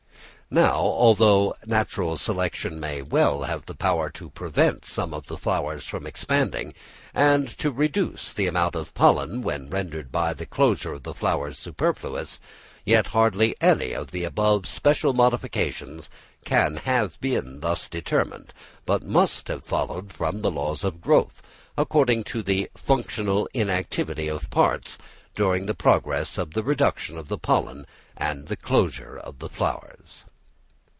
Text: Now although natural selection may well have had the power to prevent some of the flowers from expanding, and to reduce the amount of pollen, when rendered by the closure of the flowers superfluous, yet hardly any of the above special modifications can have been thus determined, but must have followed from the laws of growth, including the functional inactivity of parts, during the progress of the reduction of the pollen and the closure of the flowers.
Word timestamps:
Now 0.53 0.75
although 0.75 1.53
natural 1.65 2.17
selection 2.17 2.77
may 2.77 3.01
well 3.01 3.43
have 3.43 3.61
had 3.61 3.67
the 3.67 3.73
power 3.73 4.09
to 4.09 4.31
prevent 4.31 4.83
some 4.83 5.13
of 5.13 5.27
the 5.27 5.37
flowers 5.37 5.87
from 5.87 6.05
expanding, 6.05 6.73
and 7.13 7.47
to 7.59 7.71
reduce 7.71 8.33
the 8.33 8.47
amount 8.47 8.75
of 8.75 8.93
pollen, 8.93 9.43
when 9.43 9.69
rendered 9.69 10.11
by 10.11 10.33
the 10.33 10.45
closure 10.45 10.91
of 10.95 11.03
the 11.03 11.13
flowers 11.13 11.57
superfluous, 11.57 12.37
yet 12.83 13.07
hardly 13.15 13.55
any 13.61 13.93
of 13.93 14.11
the 14.11 14.25
above 14.25 14.67
special 14.67 15.13
modifications 15.13 16.09
can 16.43 16.75
have 16.75 17.17
been 17.21 17.61
thus 17.61 17.87
determined, 17.87 18.53
but 18.85 19.03
must 19.03 19.47
have 19.47 19.63
followed 19.63 20.11
from 20.11 20.41
the 20.41 20.51
laws 20.51 20.83
of 20.83 20.99
growth, 20.99 21.41
including 21.77 22.23
the 22.33 22.69
functional 22.75 23.47
inactivity 23.53 24.27
of 24.27 24.49
parts, 24.49 24.97
during 25.33 25.65
the 25.65 25.73
progress 25.73 26.37
of 26.37 26.53
the 26.55 26.61
reduction 26.63 27.17
of 27.17 27.29
the 27.29 27.37
pollen 27.37 27.87
and 28.17 28.47
the 28.49 28.57
closure 28.57 29.17
of 29.17 29.39
the 29.39 29.47
flowers. 29.47 30.25